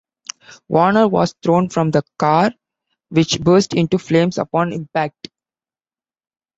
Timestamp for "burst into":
3.39-3.99